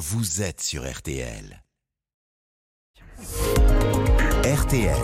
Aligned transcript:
vous 0.00 0.40
êtes 0.40 0.62
sur 0.62 0.90
RTL. 0.90 1.62
RTL. 4.44 4.96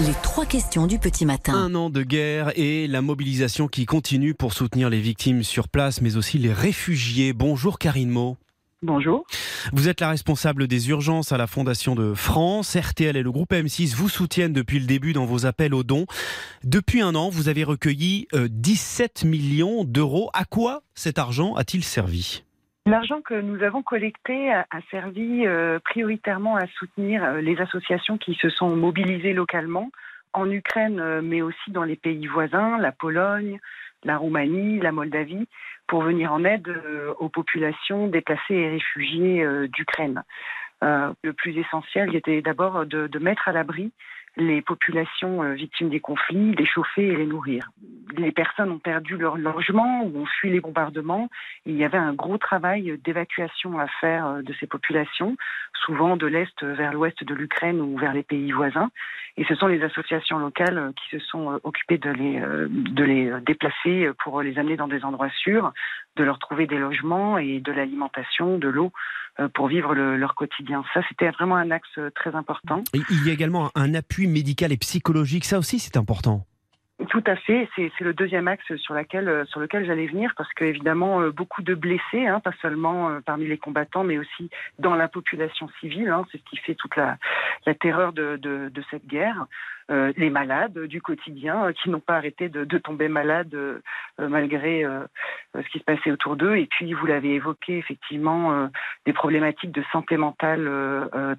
Les 0.00 0.14
trois 0.20 0.46
questions 0.46 0.88
du 0.88 0.98
petit 0.98 1.24
matin. 1.24 1.54
Un 1.54 1.76
an 1.76 1.90
de 1.90 2.02
guerre 2.02 2.50
et 2.58 2.88
la 2.88 3.02
mobilisation 3.02 3.68
qui 3.68 3.86
continue 3.86 4.34
pour 4.34 4.52
soutenir 4.52 4.90
les 4.90 5.00
victimes 5.00 5.44
sur 5.44 5.68
place, 5.68 6.00
mais 6.00 6.16
aussi 6.16 6.38
les 6.38 6.52
réfugiés. 6.52 7.32
Bonjour 7.32 7.78
Karine 7.78 8.10
Mo. 8.10 8.36
Bonjour. 8.82 9.24
Vous 9.72 9.86
êtes 9.86 10.00
la 10.00 10.10
responsable 10.10 10.66
des 10.66 10.88
urgences 10.88 11.30
à 11.30 11.36
la 11.36 11.46
Fondation 11.46 11.94
de 11.94 12.12
France. 12.12 12.76
RTL 12.76 13.16
et 13.16 13.22
le 13.22 13.30
groupe 13.30 13.52
M6 13.52 13.94
vous 13.94 14.08
soutiennent 14.08 14.52
depuis 14.52 14.80
le 14.80 14.86
début 14.86 15.12
dans 15.12 15.24
vos 15.24 15.46
appels 15.46 15.72
aux 15.72 15.84
dons. 15.84 16.06
Depuis 16.64 17.00
un 17.00 17.14
an, 17.14 17.28
vous 17.28 17.48
avez 17.48 17.62
recueilli 17.62 18.26
17 18.34 19.22
millions 19.22 19.84
d'euros. 19.84 20.30
À 20.32 20.46
quoi 20.46 20.82
cet 20.96 21.20
argent 21.20 21.54
a-t-il 21.54 21.84
servi? 21.84 22.42
L'argent 22.86 23.20
que 23.20 23.34
nous 23.34 23.62
avons 23.62 23.82
collecté 23.82 24.52
a, 24.52 24.64
servi 24.90 25.46
euh, 25.46 25.78
prioritairement 25.80 26.56
à 26.56 26.66
soutenir 26.66 27.22
euh, 27.22 27.40
les 27.42 27.60
associations 27.60 28.16
qui 28.16 28.34
se 28.34 28.48
sont 28.48 28.74
mobilisées 28.74 29.34
localement 29.34 29.90
en 30.32 30.50
Ukraine, 30.50 30.98
euh, 30.98 31.20
mais 31.22 31.42
aussi 31.42 31.70
dans 31.70 31.84
les 31.84 31.96
pays 31.96 32.26
voisins, 32.26 32.78
la 32.78 32.90
Pologne, 32.90 33.60
la 34.04 34.16
Roumanie, 34.16 34.80
la 34.80 34.92
Moldavie, 34.92 35.46
pour 35.86 36.02
venir 36.02 36.32
en 36.32 36.42
aide 36.44 36.72
aux 37.18 37.28
populations 37.28 38.06
déplacées 38.06 38.54
et 38.54 38.70
réfugiées 38.70 39.44
d'Ukraine. 39.68 40.22
le 40.80 41.32
plus 41.32 41.58
essentiel 41.58 42.14
était 42.14 42.40
d'abord 42.42 42.86
de, 42.86 43.18
mettre 43.18 43.48
à 43.48 43.52
l'abri 43.52 43.92
les 44.40 44.62
populations 44.62 45.42
euh, 45.42 45.52
victimes 45.52 45.90
des 45.90 46.00
conflits, 46.00 46.54
les 46.54 46.66
chauffer 46.66 47.06
et 47.06 47.16
les 47.16 47.26
nourrir. 47.26 47.70
Les 48.16 48.32
personnes 48.32 48.72
ont 48.72 48.78
perdu 48.78 49.16
leur 49.16 49.36
logement 49.36 50.02
ou 50.04 50.22
ont 50.22 50.26
fui 50.26 50.50
les 50.50 50.60
bombardements. 50.60 51.28
il 51.66 51.76
y 51.76 51.84
avait 51.84 51.98
un 51.98 52.14
gros 52.14 52.38
travail 52.38 52.98
d'évacuation 53.04 53.78
à 53.78 53.86
faire 54.00 54.26
euh, 54.26 54.42
de 54.42 54.52
ces 54.58 54.66
populations, 54.66 55.36
souvent 55.84 56.16
de 56.16 56.26
l'Est 56.26 56.64
vers 56.64 56.92
l'Ouest 56.92 57.22
de 57.22 57.34
l'Ukraine 57.34 57.80
ou 57.80 57.96
vers 57.98 58.12
les 58.12 58.22
pays 58.22 58.50
voisins. 58.50 58.90
Et 59.36 59.44
ce 59.44 59.54
sont 59.54 59.68
les 59.68 59.82
associations 59.82 60.38
locales 60.38 60.78
euh, 60.78 60.92
qui 60.92 61.18
se 61.18 61.24
sont 61.26 61.60
occupées 61.62 61.98
de 61.98 62.10
les, 62.10 62.40
de 62.40 63.04
les 63.04 63.32
déplacer 63.42 64.10
pour 64.22 64.42
les 64.42 64.58
amener 64.58 64.76
dans 64.76 64.88
des 64.88 65.04
endroits 65.04 65.30
sûrs, 65.30 65.72
de 66.16 66.24
leur 66.24 66.38
trouver 66.38 66.66
des 66.66 66.78
logements 66.78 67.38
et 67.38 67.60
de 67.60 67.72
l'alimentation, 67.72 68.58
de 68.58 68.68
l'eau 68.68 68.92
euh, 69.38 69.48
pour 69.48 69.68
vivre 69.68 69.94
leur 69.94 70.34
quotidien. 70.34 70.84
Ça, 70.92 71.00
c'était 71.08 71.30
vraiment 71.30 71.56
un 71.56 71.70
axe 71.70 71.88
euh, 71.98 72.10
très 72.14 72.34
important. 72.34 72.82
Il 72.92 73.26
y 73.26 73.30
a 73.30 73.32
également 73.32 73.70
un 73.74 73.94
appui 73.94 74.26
médical 74.26 74.72
et 74.72 74.76
psychologique. 74.76 75.44
Ça 75.44 75.58
aussi, 75.58 75.78
c'est 75.78 75.96
important. 75.96 76.46
Tout 77.08 77.24
à 77.26 77.36
fait, 77.36 77.68
c'est 77.76 77.90
le 78.00 78.12
deuxième 78.12 78.46
axe 78.46 78.74
sur, 78.76 78.94
laquelle, 78.94 79.28
euh, 79.28 79.44
sur 79.46 79.58
lequel 79.58 79.86
j'allais 79.86 80.06
venir, 80.06 80.34
parce 80.36 80.52
qu'évidemment, 80.52 81.28
beaucoup 81.30 81.62
de 81.62 81.74
blessés, 81.74 82.26
hein, 82.26 82.40
pas 82.40 82.52
seulement 82.60 83.20
parmi 83.24 83.46
les 83.46 83.58
combattants, 83.58 84.04
mais 84.04 84.18
aussi 84.18 84.50
dans 84.78 84.94
la 84.94 85.08
population 85.08 85.68
civile, 85.80 86.08
hein, 86.08 86.26
c'est 86.30 86.38
ce 86.38 86.44
qui 86.44 86.56
fait 86.58 86.74
toute 86.74 86.96
la, 86.96 87.16
la 87.66 87.74
terreur 87.74 88.12
de, 88.12 88.36
de, 88.36 88.68
de 88.68 88.84
cette 88.90 89.06
guerre. 89.06 89.46
Euh, 89.90 90.12
les 90.16 90.30
malades 90.30 90.78
du 90.86 91.02
quotidien 91.02 91.64
euh, 91.66 91.72
qui 91.72 91.90
n'ont 91.90 91.98
pas 91.98 92.14
arrêté 92.14 92.48
de, 92.48 92.78
tomber 92.78 93.08
malades 93.08 93.52
euh, 93.54 93.80
malgré 94.18 94.86
ce 95.54 95.68
qui 95.70 95.80
se 95.80 95.84
passait 95.84 96.12
autour 96.12 96.36
d'eux. 96.36 96.56
Et 96.56 96.66
puis, 96.66 96.92
vous 96.92 97.06
l'avez 97.06 97.34
évoqué, 97.34 97.78
effectivement, 97.78 98.70
des 99.04 99.12
problématiques 99.12 99.72
de 99.72 99.82
santé 99.92 100.16
mentale 100.16 100.68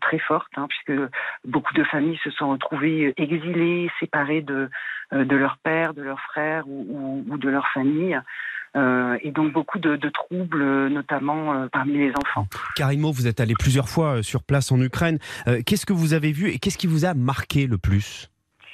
très 0.02 0.20
fortes, 0.20 0.52
hein, 0.56 0.68
puisque 0.68 1.00
beaucoup 1.46 1.74
de 1.74 1.84
familles 1.84 2.20
se 2.24 2.32
sont 2.32 2.50
retrouvées 2.50 3.14
exilées, 3.18 3.90
séparées 4.00 4.42
de, 4.42 4.70
de 5.12 5.36
leur 5.36 5.58
père, 5.58 5.94
de 5.94 6.02
leurs 6.02 6.20
frères 6.22 6.68
ou, 6.68 7.38
de 7.38 7.50
leur 7.50 7.68
famille. 7.74 8.20
et 8.76 9.32
donc 9.32 9.52
beaucoup 9.52 9.80
de, 9.80 10.10
troubles, 10.10 10.88
notamment 10.88 11.68
parmi 11.70 11.98
les 11.98 12.14
enfants. 12.16 12.48
Karimo, 12.76 13.12
vous 13.12 13.28
êtes 13.28 13.40
allé 13.40 13.54
plusieurs 13.58 13.90
fois 13.90 14.24
sur 14.24 14.44
place 14.44 14.72
en 14.72 14.82
Ukraine. 14.82 15.20
qu'est-ce 15.66 15.86
que 15.86 15.94
vous 15.94 16.14
avez 16.14 16.32
vu 16.32 16.50
et 16.50 16.60
qu'est-ce 16.60 16.78
qui 16.78 16.88
vous 16.88 17.06
a 17.06 17.14
marqué 17.14 17.68
le 17.68 17.78
plus? 17.78 18.32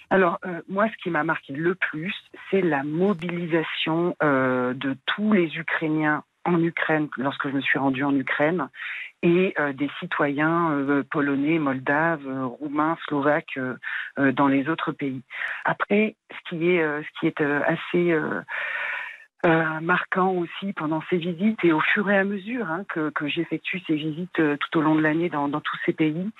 Alors, 0.09 0.39
euh, 0.45 0.61
moi, 0.69 0.87
ce 0.89 1.03
qui 1.03 1.09
m'a 1.09 1.23
marqué 1.23 1.53
le 1.53 1.75
plus, 1.75 2.13
c'est 2.49 2.61
la 2.61 2.83
mobilisation 2.83 4.15
euh, 4.23 4.73
de 4.73 4.95
tous 5.05 5.33
les 5.33 5.47
Ukrainiens 5.57 6.23
en 6.47 6.61
Ukraine, 6.61 7.07
lorsque 7.17 7.47
je 7.49 7.53
me 7.53 7.61
suis 7.61 7.77
rendue 7.77 8.03
en 8.03 8.15
Ukraine, 8.15 8.69
et 9.23 9.53
euh, 9.59 9.73
des 9.73 9.89
citoyens 9.99 11.03
polonais, 11.11 11.59
moldaves, 11.59 12.27
roumains, 12.59 12.97
slovaques 13.07 13.59
dans 14.17 14.47
les 14.47 14.69
autres 14.69 14.91
pays. 14.91 15.21
Après, 15.65 16.15
ce 16.31 16.49
qui 16.49 16.69
est, 16.69 17.41
assez 17.43 18.15
marquant 19.81 20.31
aussi 20.31 20.73
pendant 20.73 21.01
ces 21.09 21.17
visites 21.17 21.63
et 21.63 21.71
au 21.71 21.79
fur 21.79 22.09
et 22.09 22.17
à 22.17 22.23
mesure 22.23 22.69
hein, 22.69 22.83
que, 22.87 23.27
j'effectue 23.27 23.79
ces 23.87 23.95
visites 23.95 24.33
tout 24.59 24.77
au 24.77 24.81
long 24.81 24.95
de 24.95 25.01
l'année 25.01 25.29
dans, 25.29 25.49
tous 25.61 25.77
ces 25.85 25.93
pays, 25.93 26.31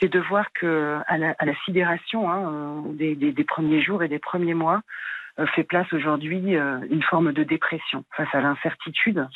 c'est 0.00 0.08
de 0.08 0.20
voir 0.20 0.46
que 0.52 0.98
à 1.06 1.18
la, 1.18 1.34
sidération 1.64 2.30
hein, 2.30 2.84
euh, 2.88 3.14
des, 3.16 3.44
premiers 3.44 3.82
jours 3.82 4.02
et 4.02 4.08
des 4.08 4.18
premiers 4.18 4.54
mois 4.54 4.76
euh, 4.76 4.80
fait 5.46 5.64
place 5.64 5.92
aujourd'hui 5.92 6.56
euh, 6.56 6.78
une 6.90 7.02
forme 7.02 7.32
de 7.32 7.44
dépression 7.44 8.04
face 8.16 8.32
à 8.34 8.40
l'incertitude 8.40 9.26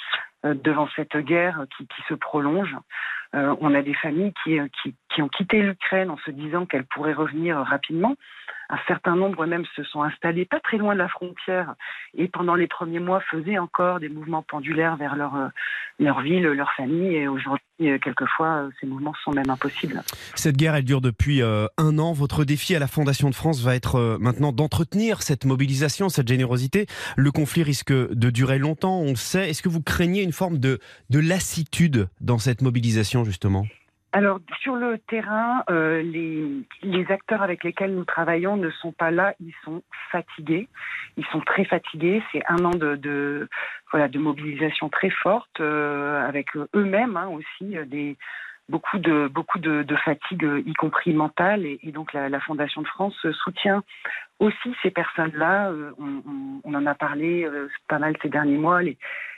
devant 0.45 0.89
cette 0.97 1.17
guerre 1.19 1.67
qui, 1.79 1.87
se 2.09 2.15
prolonge. 2.15 2.77
on 3.33 3.75
a 3.75 3.83
des 3.83 3.95
familles 3.95 4.33
qui 4.43 5.23
ont 5.23 5.29
quitté 5.29 5.63
l'Ukraine 5.63 6.11
en 6.11 6.17
se 6.19 6.33
disant 6.33 6.67
qu'elles 6.67 6.85
pourraient 6.85 7.13
revenir 7.13 7.59
rapidement 7.59 8.17
un 8.73 8.79
certain 8.89 9.17
nombre 9.17 9.45
même 9.45 9.65
se 9.77 9.85
sont 9.85 10.03
installés 10.03 10.47
pas 10.47 10.59
très 10.59 10.79
loin 10.79 10.95
de 10.95 10.99
la 10.99 11.09
frontière 11.09 11.75
et 12.17 12.27
pendant 12.27 12.55
les 12.55 12.67
premiers 12.67 13.01
mois 13.01 13.21
faisaient 13.31 13.59
encore 13.59 14.01
des 14.01 14.09
mouvements 14.09 14.43
pendulaires 14.43 14.97
vers 14.97 15.15
leur, 15.15 15.37
euh, 15.37 15.49
leur 15.99 16.23
ville, 16.23 16.45
leur 16.45 16.73
famille. 16.73 17.15
Et 17.15 17.29
aujourd'hui, 17.29 17.63
euh, 17.83 17.99
quelquefois, 17.99 18.49
euh, 18.49 18.71
ces 18.81 18.87
mouvements 18.87 19.13
sont 19.25 19.33
même 19.33 19.51
impossibles. 19.51 20.01
Cette 20.35 20.57
guerre, 20.57 20.75
elle 20.75 20.85
dure 20.85 21.03
depuis 21.03 21.43
un 21.43 21.99
an. 21.99 22.13
Votre 22.13 22.45
défi 22.45 22.75
à 22.75 22.79
la 22.79 22.87
Fondation 22.87 23.29
de 23.29 23.35
France 23.35 23.63
va 23.63 23.75
être 23.75 24.17
maintenant 24.19 24.53
d'entretenir 24.53 25.23
cette 25.23 25.45
mobilisation, 25.45 26.09
cette 26.09 26.29
générosité. 26.29 26.87
Le 27.17 27.31
conflit 27.31 27.63
risque 27.63 27.93
de 27.93 28.31
durer 28.31 28.59
longtemps, 28.59 29.01
on 29.01 29.11
le 29.11 29.17
sait. 29.17 29.51
Est-ce 29.51 29.63
que 29.63 29.69
vous 29.69 29.83
craignez 29.83 30.23
une 30.23 30.33
forme 30.33 30.59
de, 30.59 30.79
de 31.11 31.19
lassitude 31.19 32.09
dans 32.21 32.39
cette 32.39 32.63
mobilisation, 32.63 33.25
justement? 33.25 33.67
Alors 34.13 34.41
sur 34.61 34.77
le 34.77 34.99
terrain, 34.99 35.65
euh, 35.71 36.03
les, 36.03 36.45
les, 36.83 37.11
acteurs 37.11 37.43
avec 37.43 37.65
lesquels 37.65 37.95
nous 37.95 38.05
travaillons 38.05 38.59
ne 38.59 38.71
sont 38.71 38.93
pas 38.93 39.11
là, 39.11 39.35
ils 39.41 39.55
sont 39.65 39.83
fatigués, 40.11 40.69
ils 41.17 41.25
sont 41.27 41.41
très 41.41 41.65
fatigués. 41.65 42.23
C'est 42.31 42.43
un 42.47 42.63
an 42.65 42.71
de, 42.71 42.97
de, 42.97 43.49
voilà 43.91 44.09
de 44.09 44.19
mobilisation 44.19 44.91
très 44.91 45.09
forte 45.09 45.61
euh, 45.61 46.27
avec 46.29 46.49
eux-mêmes 46.75 47.17
hein, 47.17 47.29
aussi 47.29 47.77
euh, 47.79 47.87
des 47.87 48.19
beaucoup 48.69 48.99
de 48.99 49.29
beaucoup 49.29 49.59
de, 49.59 49.83
de 49.83 49.97
fatigue, 49.97 50.47
y 50.67 50.75
compris 50.75 51.15
mentale, 51.15 51.65
et, 51.65 51.79
donc 51.93 52.13
la, 52.13 52.41
Fondation 52.41 52.83
de 52.83 52.89
France 52.89 53.17
soutient 53.45 53.83
aussi 54.39 54.75
ces 54.83 54.91
personnes-là. 54.91 55.73
On, 55.99 56.23
on, 56.27 56.61
on, 56.65 56.75
en 56.75 56.87
a 56.87 56.95
parlé 56.95 57.49
pas 57.89 57.99
mal 57.99 58.15
ces 58.23 58.29
derniers 58.29 58.59
mois. 58.59 58.81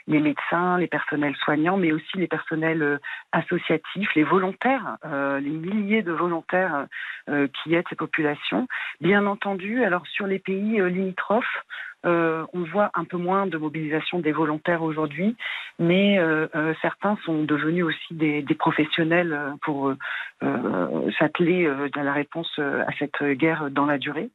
Les 0.07 0.19
médecins, 0.19 0.77
les 0.77 0.87
personnels 0.87 1.35
soignants, 1.37 1.77
mais 1.77 1.91
aussi 1.91 2.17
les 2.17 2.27
personnels 2.27 2.83
euh, 2.83 2.97
associatifs, 3.31 4.13
les 4.15 4.23
volontaires, 4.23 4.97
euh, 5.05 5.39
les 5.39 5.49
milliers 5.49 6.03
de 6.03 6.11
volontaires 6.11 6.85
euh, 7.29 7.47
qui 7.47 7.73
aident 7.73 7.87
ces 7.89 7.95
populations. 7.95 8.67
Bien 9.01 9.25
entendu, 9.25 9.83
alors 9.83 10.05
sur 10.07 10.27
les 10.27 10.39
pays 10.39 10.81
limitrophes, 10.89 11.63
on 12.07 12.63
voit 12.71 12.91
un 12.93 13.03
peu 13.03 13.17
moins 13.17 13.47
de 13.47 13.57
mobilisation 13.57 14.19
des 14.19 14.31
volontaires 14.31 14.83
aujourd'hui, 14.83 15.35
mais 15.79 16.19
certains 16.79 17.17
sont 17.25 17.41
devenus 17.41 17.83
aussi 17.83 18.13
des, 18.13 18.43
des 18.43 18.53
professionnels 18.53 19.55
pour 19.63 19.91
s'atteler 21.17 21.67
à 21.67 22.03
la 22.03 22.13
réponse 22.13 22.59
à 22.59 22.91
cette 22.99 23.23
guerre 23.23 23.71
dans 23.71 23.87
la 23.87 23.97
durée. 23.97 24.29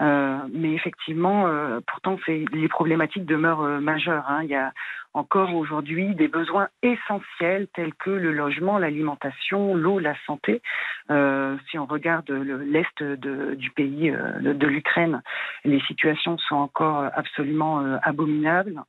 Euh, 0.00 0.38
mais 0.52 0.74
effectivement, 0.74 1.48
euh, 1.48 1.80
pourtant, 1.86 2.18
les 2.28 2.68
problématiques 2.68 3.26
demeurent 3.26 3.62
euh, 3.62 3.80
majeures. 3.80 4.24
Hein. 4.28 4.42
Il 4.44 4.50
y 4.50 4.54
a 4.54 4.72
encore 5.12 5.54
aujourd'hui 5.54 6.14
des 6.14 6.28
besoins 6.28 6.68
essentiels 6.82 7.66
tels 7.74 7.94
que 7.94 8.10
le 8.10 8.32
logement, 8.32 8.78
l'alimentation, 8.78 9.74
l'eau, 9.74 9.98
la 9.98 10.14
santé. 10.26 10.62
si 11.08 11.78
on 11.78 11.86
regarde 11.86 12.30
l'est 12.30 13.02
du 13.02 13.70
pays, 13.70 14.12
de, 14.12 14.66
l'Ukraine, 14.66 15.22
les 15.64 15.80
situations 15.80 16.38
sont 16.38 16.56
encore 16.56 17.08
absolument 17.14 17.98
abominables. 18.02 18.80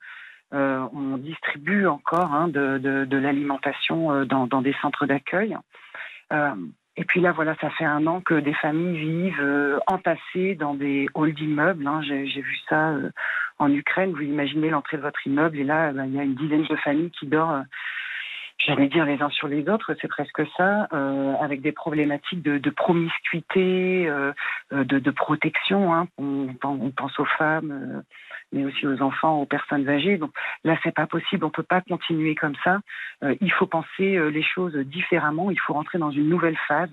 on 0.52 1.18
distribue 1.18 1.88
encore 1.88 2.34
hein, 2.34 2.50
de, 2.50 3.18
l'alimentation 3.18 4.26
dans, 4.26 4.46
dans, 4.46 4.62
des 4.62 4.76
centres 4.82 5.08
d'accueil. 5.08 5.58
Et 7.00 7.06
puis 7.06 7.22
là, 7.22 7.32
voilà, 7.32 7.56
ça 7.62 7.70
fait 7.70 7.86
un 7.86 8.06
an 8.08 8.20
que 8.20 8.34
des 8.34 8.54
familles 8.54 8.98
vivent 8.98 9.40
euh, 9.40 9.80
entassées 9.88 10.56
dans 10.56 10.74
des 10.74 11.08
halls 11.16 11.34
d'immeubles. 11.34 11.88
Hein. 11.88 12.02
J'ai 12.04 12.42
vu 12.42 12.58
ça 12.68 12.90
euh, 12.90 13.10
en 13.58 13.72
Ukraine. 13.72 14.12
Vous 14.12 14.22
imaginez 14.22 14.70
l'entrée 14.70 14.98
de 14.98 15.02
votre 15.02 15.26
immeuble 15.26 15.58
et 15.60 15.64
là, 15.64 15.94
ben, 15.94 16.08
il 16.08 16.14
y 16.14 16.20
a 16.20 16.24
une 16.24 16.36
dizaine 16.36 16.66
de 16.70 16.76
familles 16.76 17.12
qui 17.12 17.26
dorment. 17.26 17.66
J'allais 18.60 18.88
dire 18.88 19.06
les 19.06 19.22
uns 19.22 19.30
sur 19.30 19.48
les 19.48 19.68
autres, 19.70 19.96
c'est 20.02 20.08
presque 20.08 20.42
ça, 20.58 20.88
euh, 20.92 21.34
avec 21.40 21.62
des 21.62 21.72
problématiques 21.72 22.42
de, 22.42 22.70
promiscuité, 22.70 24.12
de, 24.72 25.12
protection. 25.12 25.94
Hein. 25.94 26.08
On, 26.18 26.48
pense 26.96 27.18
aux 27.20 27.26
femmes 27.26 28.04
mais 28.52 28.66
aussi 28.66 28.88
aux 28.88 29.00
enfants, 29.04 29.40
aux 29.40 29.46
personnes 29.46 29.88
âgées. 29.88 30.18
Donc 30.18 30.32
là, 30.64 30.76
c'est 30.84 30.94
pas 30.94 31.06
possible. 31.06 31.46
On 31.46 31.52
peut 31.52 31.64
pas 31.64 31.82
continuer 31.82 32.34
comme 32.34 32.56
ça. 32.64 32.80
il 33.42 33.52
faut 33.54 33.68
penser 33.68 34.20
les 34.32 34.44
choses 34.44 34.76
différemment. 34.76 35.52
Il 35.52 35.60
faut 35.60 35.74
rentrer 35.74 36.00
dans 36.00 36.12
une 36.12 36.28
nouvelle 36.28 36.58
phase. 36.68 36.92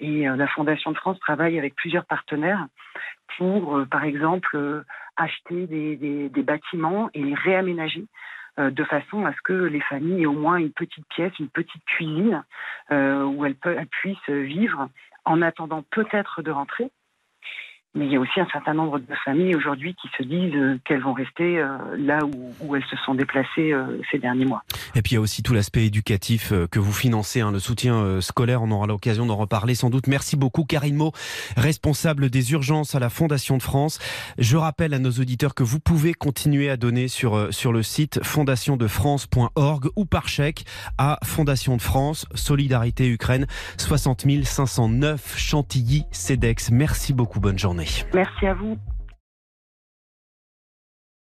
et 0.00 0.24
la 0.24 0.48
Fondation 0.48 0.90
de 0.92 0.96
France 0.96 1.20
travaille 1.20 1.58
avec 1.58 1.74
plusieurs 1.76 2.06
partenaires 2.06 2.66
pour, 3.36 3.84
par 3.90 4.04
exemple, 4.04 4.84
acheter 5.16 5.66
des, 5.66 6.28
des, 6.28 6.42
bâtiments 6.42 7.10
et 7.14 7.22
les 7.22 7.34
réaménager 7.34 8.00
euh, 8.02 8.06
de 8.58 8.84
façon 8.84 9.26
à 9.26 9.32
ce 9.32 9.40
que 9.42 9.52
les 9.52 9.80
familles 9.80 10.22
aient 10.22 10.26
au 10.26 10.32
moins 10.32 10.56
une 10.56 10.72
petite 10.72 11.06
pièce, 11.08 11.32
une 11.38 11.48
petite 11.48 11.84
cuisine 11.84 12.42
euh, 12.90 13.24
où 13.24 13.44
elles, 13.44 13.56
elles 13.64 13.86
puissent 13.86 14.28
vivre 14.28 14.88
en 15.24 15.42
attendant 15.42 15.84
peut-être 15.90 16.42
de 16.42 16.50
rentrer 16.50 16.90
mais 17.96 18.06
il 18.06 18.12
y 18.12 18.16
a 18.16 18.20
aussi 18.20 18.38
un 18.38 18.46
certain 18.52 18.74
nombre 18.74 18.98
de 18.98 19.14
familles 19.24 19.56
aujourd'hui 19.56 19.94
qui 19.94 20.08
se 20.16 20.22
disent 20.22 20.54
euh, 20.54 20.78
qu'elles 20.84 21.02
vont 21.02 21.14
rester 21.14 21.58
euh, 21.58 21.78
là 21.98 22.18
où, 22.60 22.76
elles 22.76 22.84
se 22.90 22.96
sont 23.04 23.14
déplacées 23.14 23.72
euh, 23.72 23.98
ces 24.10 24.18
derniers 24.18 24.44
mois. 24.44 24.62
Et 24.94 25.02
puis 25.02 25.12
il 25.12 25.14
y 25.14 25.18
a 25.18 25.20
aussi 25.20 25.42
tout 25.42 25.54
l'aspect 25.54 25.86
éducatif 25.86 26.52
que 26.70 26.78
vous 26.78 26.92
financez, 26.92 27.40
hein, 27.40 27.50
le 27.50 27.58
soutien 27.58 28.20
scolaire. 28.20 28.62
On 28.62 28.70
aura 28.70 28.86
l'occasion 28.86 29.26
d'en 29.26 29.36
reparler 29.36 29.74
sans 29.74 29.90
doute. 29.90 30.06
Merci 30.06 30.36
beaucoup, 30.36 30.64
Karine 30.64 30.96
Mo, 30.96 31.12
responsable 31.56 32.28
des 32.30 32.52
urgences 32.52 32.94
à 32.94 32.98
la 32.98 33.08
Fondation 33.08 33.56
de 33.56 33.62
France. 33.62 33.98
Je 34.38 34.56
rappelle 34.56 34.94
à 34.94 34.98
nos 34.98 35.10
auditeurs 35.10 35.54
que 35.54 35.62
vous 35.62 35.80
pouvez 35.80 36.12
continuer 36.12 36.70
à 36.70 36.76
donner 36.76 37.08
sur, 37.08 37.52
sur 37.52 37.72
le 37.72 37.82
site 37.82 38.22
fondationdefrance.org 38.22 39.88
ou 39.96 40.04
par 40.04 40.28
chèque 40.28 40.64
à 40.98 41.18
Fondation 41.24 41.76
de 41.76 41.82
France, 41.82 42.26
Solidarité 42.34 43.08
Ukraine, 43.08 43.46
60 43.78 44.26
509 44.44 45.38
Chantilly, 45.38 46.04
CEDEX. 46.10 46.70
Merci 46.70 47.12
beaucoup, 47.12 47.40
bonne 47.40 47.58
journée. 47.58 47.85
Merci 48.14 48.46
à 48.46 48.54
vous. 48.54 48.78